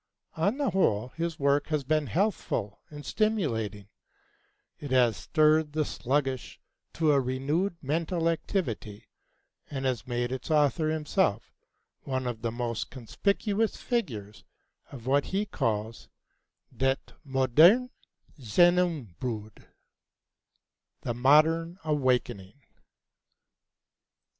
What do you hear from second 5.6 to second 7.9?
the sluggish to a renewed